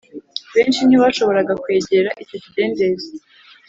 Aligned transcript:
Benshi 0.53 0.81
ntibashoboraga 0.85 1.53
kwegera 1.63 2.09
icyo 2.23 2.37
kidendezi 2.43 3.09